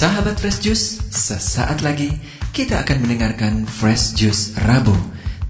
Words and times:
Sahabat 0.00 0.40
Fresh 0.40 0.64
Juice, 0.64 1.12
sesaat 1.12 1.84
lagi 1.84 2.08
kita 2.56 2.80
akan 2.80 3.04
mendengarkan 3.04 3.68
Fresh 3.68 4.16
Juice 4.16 4.56
Rabu 4.64 4.96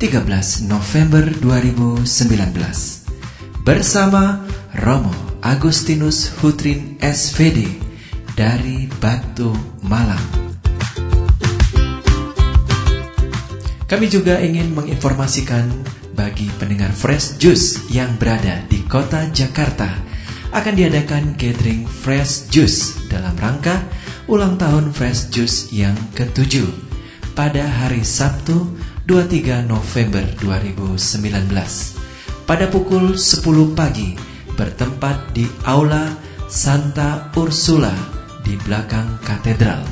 13 0.02 0.26
November 0.66 1.22
2019 1.38 2.02
bersama 3.62 4.42
Romo 4.82 5.14
Agustinus 5.38 6.34
Hutrin 6.42 6.98
SVD 6.98 7.62
dari 8.34 8.90
Batu 8.98 9.54
Malang. 9.86 10.26
Kami 13.86 14.06
juga 14.10 14.42
ingin 14.42 14.74
menginformasikan 14.74 15.70
bagi 16.18 16.50
pendengar 16.58 16.90
Fresh 16.90 17.38
Juice 17.38 17.86
yang 17.94 18.18
berada 18.18 18.66
di 18.66 18.82
kota 18.82 19.30
Jakarta 19.30 19.94
akan 20.50 20.74
diadakan 20.74 21.38
gathering 21.38 21.86
Fresh 21.86 22.50
Juice 22.50 23.06
dalam 23.06 23.38
rangka 23.38 23.78
ulang 24.30 24.54
tahun 24.54 24.94
Fresh 24.94 25.34
Juice 25.34 25.74
yang 25.74 25.98
ke-7 26.14 26.62
pada 27.34 27.66
hari 27.66 28.06
Sabtu 28.06 28.62
23 29.10 29.66
November 29.66 30.22
2019 30.38 31.50
pada 32.46 32.70
pukul 32.70 33.18
10 33.18 33.74
pagi 33.74 34.14
bertempat 34.54 35.34
di 35.34 35.50
Aula 35.66 36.14
Santa 36.46 37.26
Ursula 37.34 37.90
di 38.46 38.54
belakang 38.62 39.18
katedral. 39.26 39.82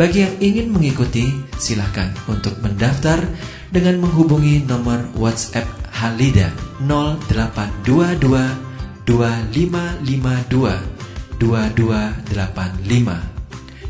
Bagi 0.00 0.24
yang 0.24 0.40
ingin 0.40 0.72
mengikuti, 0.72 1.28
silakan 1.60 2.16
untuk 2.24 2.56
mendaftar 2.64 3.20
dengan 3.68 4.08
menghubungi 4.08 4.64
nomor 4.64 5.04
WhatsApp 5.20 5.68
Halida 5.92 6.48
0822 6.80 9.04
2552 9.04 11.36
2285 11.36 13.33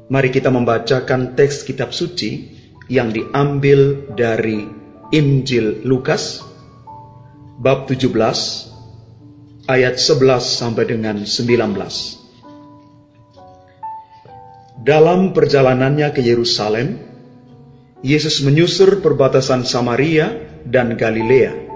mari 0.09 0.33
kita 0.33 0.49
membacakan 0.49 1.37
teks 1.37 1.61
kitab 1.61 1.93
suci 1.93 2.57
yang 2.89 3.13
diambil 3.13 4.09
dari 4.17 4.65
Injil 5.13 5.85
Lukas, 5.85 6.41
bab 7.61 7.85
17, 7.85 8.70
ayat 9.71 9.95
11 9.95 10.43
sampai 10.43 10.83
dengan 10.83 11.23
19. 11.23 12.19
Dalam 14.83 15.31
perjalanannya 15.31 16.11
ke 16.11 16.19
Yerusalem, 16.19 16.99
Yesus 18.03 18.43
menyusur 18.43 18.99
perbatasan 18.99 19.63
Samaria 19.63 20.35
dan 20.67 20.99
Galilea. 20.99 21.71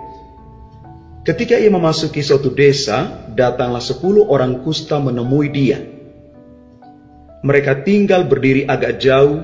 Ketika 1.23 1.55
ia 1.55 1.71
memasuki 1.71 2.19
suatu 2.19 2.51
desa, 2.51 3.29
datanglah 3.31 3.81
sepuluh 3.81 4.27
orang 4.27 4.61
kusta 4.65 4.99
menemui 4.99 5.47
dia. 5.53 5.79
Mereka 7.45 7.85
tinggal 7.85 8.25
berdiri 8.25 8.65
agak 8.65 8.97
jauh 8.97 9.37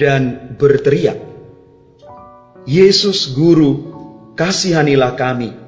dan 0.00 0.56
berteriak, 0.56 1.20
Yesus 2.64 3.28
Guru, 3.36 3.92
kasihanilah 4.40 5.12
kami. 5.20 5.61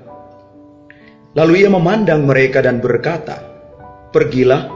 Lalu 1.34 1.67
ia 1.67 1.71
memandang 1.71 2.31
mereka 2.31 2.62
dan 2.62 2.78
berkata, 2.78 3.43
Pergilah, 4.15 4.71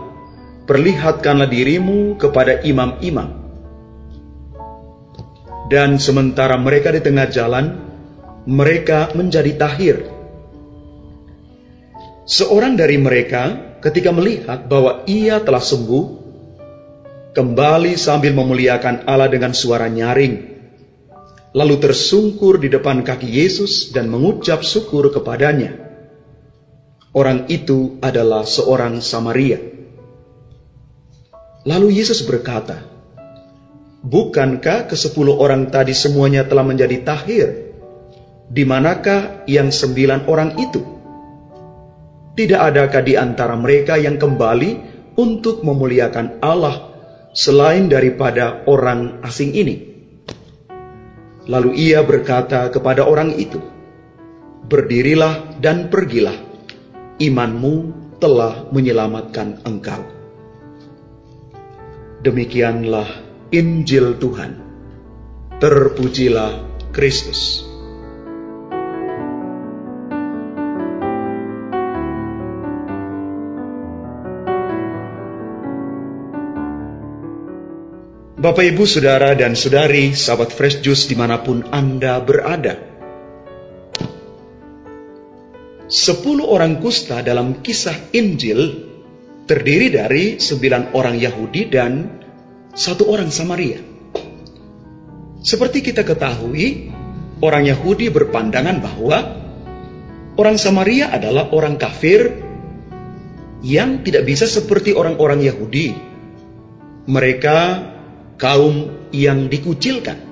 perlihatkanlah 0.66 1.46
dirimu 1.46 2.19
kepada 2.19 2.66
imam-imam. 2.66 3.30
Dan 5.70 6.02
sementara 6.02 6.58
mereka 6.58 6.91
di 6.91 6.98
tengah 6.98 7.30
jalan, 7.30 7.66
mereka 8.50 9.14
menjadi 9.14 9.54
tahir. 9.54 9.97
Seorang 12.28 12.74
dari 12.74 12.98
mereka 12.98 13.76
ketika 13.78 14.10
melihat 14.10 14.66
bahwa 14.66 15.06
ia 15.06 15.38
telah 15.38 15.62
sembuh, 15.62 16.04
kembali 17.38 17.94
sambil 17.94 18.34
memuliakan 18.34 19.06
Allah 19.06 19.30
dengan 19.30 19.54
suara 19.54 19.86
nyaring, 19.86 20.34
lalu 21.54 21.74
tersungkur 21.78 22.58
di 22.58 22.66
depan 22.66 23.06
kaki 23.06 23.30
Yesus 23.30 23.94
dan 23.94 24.10
mengucap 24.10 24.66
syukur 24.66 25.14
kepadanya. 25.14 25.88
Orang 27.16 27.48
itu 27.48 27.96
adalah 28.04 28.44
seorang 28.44 29.00
Samaria. 29.00 29.56
Lalu 31.64 32.00
Yesus 32.00 32.20
berkata, 32.24 32.84
Bukankah 34.04 34.86
ke 34.86 34.94
sepuluh 34.94 35.41
orang 35.41 35.72
tadi 35.72 35.97
semuanya 35.97 36.44
telah 36.44 36.62
menjadi 36.62 37.00
tahir? 37.02 37.48
Di 38.48 38.62
manakah 38.64 39.44
yang 39.48 39.72
sembilan 39.72 40.28
orang 40.28 40.60
itu? 40.60 40.80
Tidak 42.36 42.60
adakah 42.60 43.02
di 43.02 43.18
antara 43.18 43.58
mereka 43.58 43.98
yang 43.98 44.20
kembali 44.20 44.70
untuk 45.18 45.66
memuliakan 45.66 46.44
Allah 46.44 46.92
selain 47.34 47.88
daripada 47.91 48.68
orang 48.68 49.24
asing 49.24 49.56
ini? 49.56 49.76
Lalu 51.48 51.88
ia 51.88 52.04
berkata 52.04 52.68
kepada 52.68 53.08
orang 53.08 53.32
itu, 53.34 53.58
Berdirilah 54.68 55.56
dan 55.58 55.88
pergilah 55.88 56.47
imanmu 57.18 57.74
telah 58.22 58.66
menyelamatkan 58.70 59.62
engkau. 59.66 60.02
Demikianlah 62.22 63.06
Injil 63.54 64.18
Tuhan. 64.18 64.58
Terpujilah 65.58 66.62
Kristus. 66.94 67.66
Bapak, 78.38 78.70
Ibu, 78.70 78.86
Saudara, 78.86 79.34
dan 79.34 79.58
Saudari, 79.58 80.14
sahabat 80.14 80.54
Fresh 80.54 80.78
Juice 80.78 81.10
di 81.10 81.18
mana 81.18 81.42
pun 81.42 81.66
Anda 81.74 82.22
berada. 82.22 82.88
Sepuluh 85.88 86.44
orang 86.44 86.84
kusta 86.84 87.25
dalam 87.25 87.65
kisah 87.65 88.12
Injil 88.12 88.84
terdiri 89.49 89.88
dari 89.88 90.37
sembilan 90.37 90.93
orang 90.93 91.16
Yahudi 91.16 91.62
dan 91.72 91.93
satu 92.76 93.09
orang 93.09 93.32
Samaria. 93.32 93.81
Seperti 95.41 95.81
kita 95.81 96.04
ketahui, 96.04 96.92
orang 97.41 97.65
Yahudi 97.65 98.12
berpandangan 98.12 98.77
bahwa 98.84 99.18
orang 100.36 100.60
Samaria 100.60 101.09
adalah 101.09 101.48
orang 101.57 101.80
kafir 101.80 102.36
yang 103.65 104.04
tidak 104.04 104.28
bisa 104.28 104.45
seperti 104.45 104.92
orang-orang 104.92 105.41
Yahudi. 105.41 105.97
Mereka 107.09 107.59
kaum 108.36 109.09
yang 109.09 109.48
dikucilkan. 109.48 110.28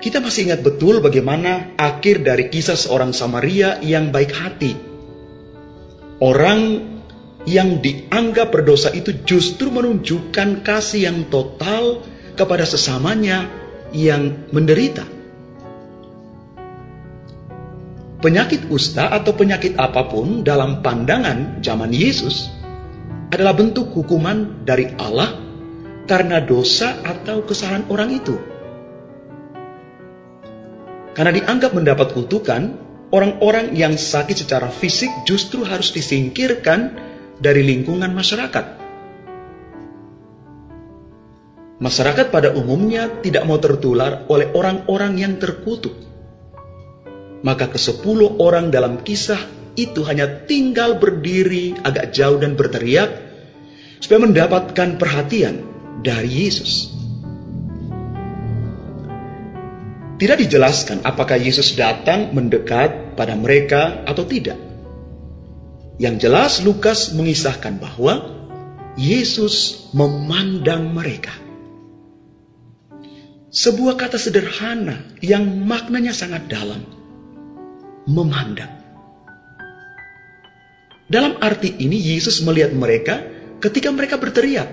Kita 0.00 0.16
masih 0.16 0.48
ingat 0.48 0.64
betul 0.64 1.04
bagaimana 1.04 1.76
akhir 1.76 2.24
dari 2.24 2.48
kisah 2.48 2.72
seorang 2.72 3.12
Samaria 3.12 3.84
yang 3.84 4.08
baik 4.08 4.32
hati. 4.32 4.72
Orang 6.24 6.88
yang 7.44 7.84
dianggap 7.84 8.48
berdosa 8.48 8.96
itu 8.96 9.12
justru 9.28 9.68
menunjukkan 9.68 10.64
kasih 10.64 11.04
yang 11.04 11.28
total 11.28 12.00
kepada 12.32 12.64
sesamanya 12.64 13.44
yang 13.92 14.48
menderita. 14.56 15.04
Penyakit 18.24 18.72
kusta 18.72 19.12
atau 19.12 19.36
penyakit 19.36 19.76
apa 19.76 20.08
pun 20.08 20.40
dalam 20.40 20.80
pandangan 20.80 21.60
zaman 21.60 21.92
Yesus 21.92 22.48
adalah 23.32 23.52
bentuk 23.52 23.92
hukuman 23.92 24.64
dari 24.64 24.92
Allah 24.96 25.40
karena 26.08 26.40
dosa 26.40 27.04
atau 27.04 27.44
kesalahan 27.44 27.84
orang 27.92 28.16
itu. 28.16 28.49
Karena 31.10 31.34
dianggap 31.34 31.74
mendapat 31.74 32.14
kutukan, 32.14 32.62
orang-orang 33.10 33.74
yang 33.74 33.98
sakit 33.98 34.46
secara 34.46 34.70
fisik 34.70 35.10
justru 35.26 35.66
harus 35.66 35.90
disingkirkan 35.90 36.94
dari 37.42 37.66
lingkungan 37.66 38.14
masyarakat. 38.14 38.78
Masyarakat 41.80 42.26
pada 42.28 42.52
umumnya 42.52 43.08
tidak 43.24 43.48
mau 43.48 43.56
tertular 43.56 44.28
oleh 44.28 44.52
orang-orang 44.52 45.16
yang 45.16 45.34
terkutuk. 45.40 45.96
Maka 47.40 47.72
kesepuluh 47.72 48.36
orang 48.36 48.68
dalam 48.68 49.00
kisah 49.00 49.40
itu 49.80 50.04
hanya 50.04 50.44
tinggal 50.44 51.00
berdiri 51.00 51.72
agak 51.80 52.12
jauh 52.12 52.36
dan 52.36 52.52
berteriak 52.52 53.08
supaya 53.96 54.28
mendapatkan 54.28 55.00
perhatian 55.00 55.64
dari 56.04 56.44
Yesus. 56.44 56.99
Tidak 60.20 60.36
dijelaskan 60.36 61.00
apakah 61.00 61.40
Yesus 61.40 61.80
datang 61.80 62.36
mendekat 62.36 63.16
pada 63.16 63.32
mereka 63.40 64.04
atau 64.04 64.28
tidak. 64.28 64.60
Yang 65.96 66.28
jelas 66.28 66.52
Lukas 66.60 67.16
mengisahkan 67.16 67.80
bahwa 67.80 68.44
Yesus 69.00 69.88
memandang 69.96 70.92
mereka. 70.92 71.32
Sebuah 73.48 73.96
kata 73.96 74.20
sederhana 74.20 75.08
yang 75.24 75.42
maknanya 75.64 76.12
sangat 76.12 76.52
dalam. 76.52 76.84
Memandang. 78.04 78.76
Dalam 81.08 81.40
arti 81.40 81.80
ini 81.80 81.96
Yesus 81.96 82.44
melihat 82.44 82.76
mereka 82.76 83.24
ketika 83.56 83.88
mereka 83.88 84.20
berteriak. 84.20 84.68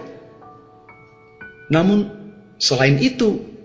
Namun 1.72 2.12
selain 2.60 3.00
itu 3.00 3.57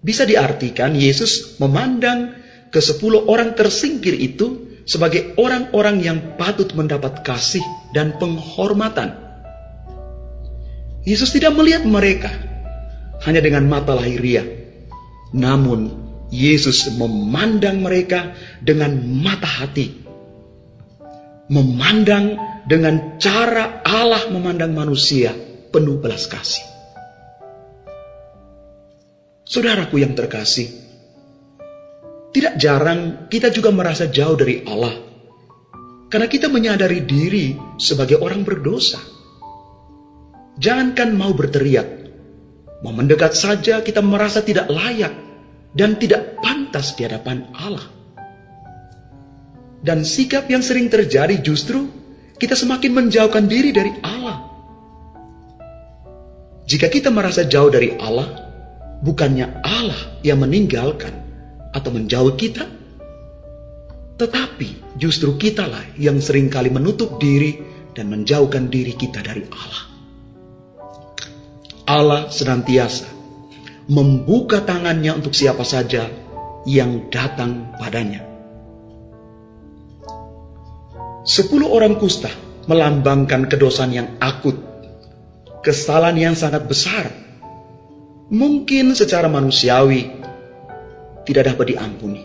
bisa 0.00 0.24
diartikan 0.24 0.96
Yesus 0.96 1.60
memandang 1.60 2.36
ke 2.72 2.80
sepuluh 2.80 3.28
orang 3.28 3.52
tersingkir 3.52 4.16
itu 4.16 4.70
sebagai 4.88 5.36
orang-orang 5.36 6.00
yang 6.00 6.18
patut 6.40 6.72
mendapat 6.72 7.20
kasih 7.20 7.62
dan 7.92 8.16
penghormatan. 8.16 9.14
Yesus 11.04 11.32
tidak 11.32 11.56
melihat 11.56 11.84
mereka 11.84 12.32
hanya 13.24 13.40
dengan 13.44 13.68
mata 13.68 13.96
lahiriah. 13.96 14.44
Namun, 15.30 15.94
Yesus 16.30 16.90
memandang 16.94 17.82
mereka 17.82 18.34
dengan 18.62 18.98
mata 18.98 19.46
hati. 19.46 20.02
Memandang 21.50 22.38
dengan 22.70 23.18
cara 23.18 23.82
Allah 23.82 24.30
memandang 24.30 24.70
manusia 24.70 25.34
penuh 25.74 25.98
belas 25.98 26.30
kasih. 26.30 26.79
Saudaraku 29.50 29.98
yang 29.98 30.14
terkasih, 30.14 30.70
tidak 32.30 32.54
jarang 32.54 33.26
kita 33.26 33.50
juga 33.50 33.74
merasa 33.74 34.06
jauh 34.06 34.38
dari 34.38 34.62
Allah 34.62 34.94
karena 36.06 36.30
kita 36.30 36.46
menyadari 36.46 37.02
diri 37.02 37.58
sebagai 37.74 38.22
orang 38.22 38.46
berdosa. 38.46 39.02
Jangankan 40.60 41.18
mau 41.18 41.34
berteriak, 41.34 42.00
Mau 42.80 42.96
mendekat 42.96 43.36
saja 43.36 43.84
kita 43.84 44.00
merasa 44.00 44.40
tidak 44.40 44.72
layak 44.72 45.12
dan 45.76 46.00
tidak 46.00 46.40
pantas 46.40 46.96
di 46.96 47.04
hadapan 47.04 47.44
Allah. 47.52 47.84
Dan 49.80 50.04
sikap 50.04 50.48
yang 50.48 50.64
sering 50.64 50.88
terjadi 50.88 51.40
justru 51.44 51.88
kita 52.40 52.56
semakin 52.56 52.92
menjauhkan 52.96 53.44
diri 53.48 53.72
dari 53.72 53.92
Allah. 54.00 54.48
Jika 56.64 56.88
kita 56.88 57.12
merasa 57.12 57.44
jauh 57.44 57.68
dari 57.68 57.92
Allah, 58.00 58.49
bukannya 59.00 59.64
Allah 59.64 60.20
yang 60.24 60.40
meninggalkan 60.44 61.12
atau 61.72 61.90
menjauh 61.92 62.36
kita, 62.36 62.64
tetapi 64.20 65.00
justru 65.00 65.40
kitalah 65.40 65.84
yang 65.96 66.20
sering 66.20 66.52
kali 66.52 66.68
menutup 66.68 67.16
diri 67.16 67.56
dan 67.96 68.12
menjauhkan 68.12 68.68
diri 68.68 68.92
kita 68.94 69.24
dari 69.24 69.44
Allah. 69.48 69.84
Allah 71.90 72.22
senantiasa 72.30 73.10
membuka 73.90 74.62
tangannya 74.62 75.18
untuk 75.18 75.34
siapa 75.34 75.66
saja 75.66 76.06
yang 76.62 77.10
datang 77.10 77.74
padanya. 77.74 78.22
Sepuluh 81.26 81.68
orang 81.68 81.98
kusta 81.98 82.30
melambangkan 82.70 83.50
kedosan 83.50 83.90
yang 83.90 84.08
akut, 84.22 84.56
kesalahan 85.66 86.30
yang 86.30 86.34
sangat 86.38 86.64
besar. 86.70 87.29
Mungkin 88.30 88.94
secara 88.94 89.26
manusiawi 89.26 90.06
tidak 91.26 91.54
dapat 91.54 91.74
diampuni. 91.74 92.22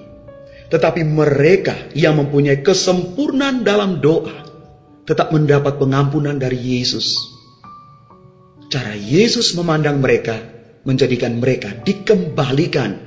Tetapi 0.69 1.01
mereka 1.05 1.93
yang 1.93 2.17
mempunyai 2.21 2.61
kesempurnaan 2.61 3.65
dalam 3.65 4.01
doa 4.01 4.45
tetap 5.05 5.29
mendapat 5.29 5.77
pengampunan 5.77 6.37
dari 6.41 6.57
Yesus 6.57 7.35
Cara 8.75 8.91
Yesus 8.91 9.53
memandang 9.53 10.01
mereka 10.01 10.35
menjadikan 10.83 11.37
mereka 11.37 11.71
dikembalikan 11.85 12.97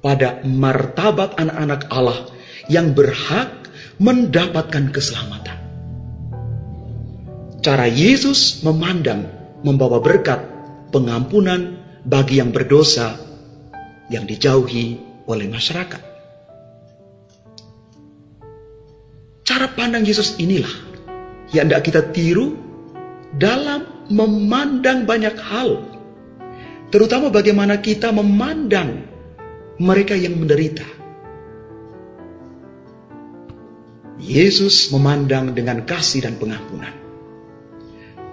pada 0.00 0.40
martabat 0.42 1.36
anak-anak 1.36 1.86
Allah 1.92 2.26
yang 2.66 2.96
berhak 2.96 3.68
mendapatkan 4.02 4.90
keselamatan. 4.90 5.58
Cara 7.62 7.86
Yesus 7.86 8.64
memandang 8.66 9.28
membawa 9.60 10.02
berkat 10.02 10.40
pengampunan 10.90 11.78
bagi 12.08 12.40
yang 12.40 12.56
berdosa 12.56 13.20
yang 14.08 14.24
dijauhi 14.24 14.96
oleh 15.28 15.44
masyarakat. 15.44 16.00
Cara 19.44 19.68
pandang 19.76 20.08
Yesus 20.08 20.40
inilah 20.40 20.72
yang 21.52 21.68
tidak 21.68 21.84
kita 21.84 22.00
tiru 22.16 22.56
dalam 23.36 24.08
memandang 24.08 25.04
banyak 25.04 25.36
hal, 25.36 25.84
terutama 26.88 27.28
bagaimana 27.28 27.76
kita 27.76 28.08
memandang 28.08 29.04
mereka 29.76 30.16
yang 30.16 30.40
menderita. 30.40 30.96
Yesus 34.18 34.90
memandang 34.90 35.54
dengan 35.54 35.84
kasih 35.84 36.26
dan 36.26 36.40
pengampunan. 36.40 36.90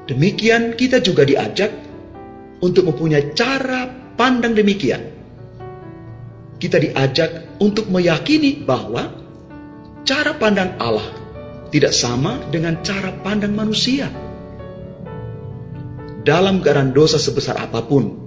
Demikian 0.10 0.74
kita 0.74 0.98
juga 0.98 1.28
diajak 1.28 1.85
untuk 2.64 2.88
mempunyai 2.88 3.36
cara 3.36 3.88
pandang 4.16 4.56
demikian. 4.56 5.12
Kita 6.56 6.80
diajak 6.80 7.60
untuk 7.60 7.92
meyakini 7.92 8.64
bahwa 8.64 9.12
cara 10.08 10.32
pandang 10.40 10.80
Allah 10.80 11.10
tidak 11.74 11.92
sama 11.92 12.40
dengan 12.48 12.80
cara 12.80 13.12
pandang 13.12 13.52
manusia. 13.52 14.08
Dalam 16.26 16.64
keadaan 16.64 16.96
dosa 16.96 17.22
sebesar 17.22 17.60
apa 17.60 17.86
pun, 17.86 18.26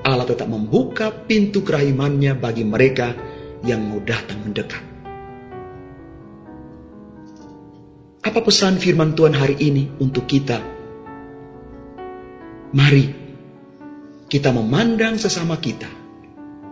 Allah 0.00 0.24
tetap 0.24 0.48
membuka 0.48 1.12
pintu 1.12 1.60
kerahimannya 1.60 2.38
bagi 2.38 2.64
mereka 2.64 3.12
yang 3.66 3.84
mau 3.84 4.00
datang 4.00 4.44
mendekat. 4.44 4.80
Apa 8.24 8.40
pesan 8.40 8.80
firman 8.80 9.12
Tuhan 9.12 9.36
hari 9.36 9.60
ini 9.60 10.00
untuk 10.00 10.24
kita? 10.24 10.56
Mari 12.72 13.23
kita 14.28 14.50
memandang 14.50 15.20
sesama 15.20 15.60
kita 15.60 15.88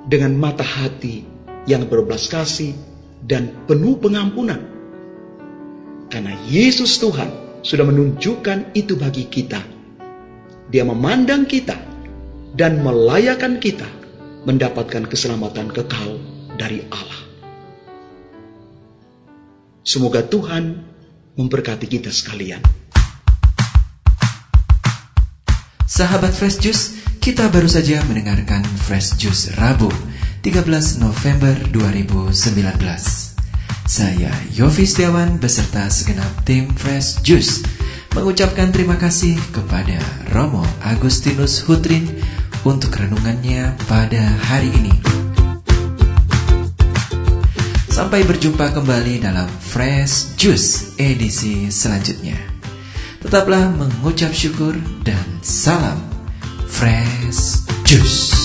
dengan 0.08 0.34
mata 0.34 0.64
hati 0.64 1.22
yang 1.68 1.86
berbelas 1.86 2.26
kasih 2.26 2.74
dan 3.22 3.66
penuh 3.70 3.98
pengampunan. 4.02 4.60
Karena 6.10 6.36
Yesus 6.48 7.00
Tuhan 7.00 7.62
sudah 7.62 7.86
menunjukkan 7.86 8.74
itu 8.76 8.98
bagi 8.98 9.30
kita 9.30 9.72
dia 10.72 10.88
memandang 10.88 11.44
kita 11.44 11.76
dan 12.56 12.80
melayakan 12.80 13.60
kita 13.60 13.84
mendapatkan 14.48 15.04
keselamatan 15.04 15.68
kekal 15.68 16.16
dari 16.56 16.80
Allah. 16.88 17.22
Semoga 19.84 20.24
Tuhan 20.24 20.80
memberkati 21.36 21.84
kita 21.84 22.08
sekalian. 22.08 22.64
Sahabat 25.84 26.32
Fresh 26.32 26.64
Juice, 26.64 27.01
kita 27.22 27.46
baru 27.54 27.70
saja 27.70 28.02
mendengarkan 28.10 28.66
Fresh 28.66 29.14
Juice 29.14 29.54
Rabu 29.54 29.86
13 30.42 30.66
November 30.98 31.54
2019. 31.70 32.34
Saya 33.86 34.34
Yofi 34.50 34.82
Setiawan 34.82 35.38
beserta 35.38 35.86
segenap 35.86 36.26
tim 36.42 36.66
Fresh 36.74 37.22
Juice 37.22 37.62
mengucapkan 38.18 38.74
terima 38.74 38.98
kasih 38.98 39.38
kepada 39.54 40.02
Romo 40.34 40.66
Agustinus 40.82 41.62
Hutrin 41.62 42.10
untuk 42.66 42.90
renungannya 42.98 43.70
pada 43.86 44.22
hari 44.50 44.74
ini. 44.82 44.94
Sampai 47.86 48.26
berjumpa 48.26 48.74
kembali 48.74 49.22
dalam 49.22 49.46
Fresh 49.46 50.34
Juice 50.34 50.98
edisi 50.98 51.70
selanjutnya. 51.70 52.34
Tetaplah 53.22 53.70
mengucap 53.78 54.34
syukur 54.34 54.74
dan 55.06 55.22
salam 55.38 56.10
Fresh 56.72 57.11
Juice. 57.32 58.41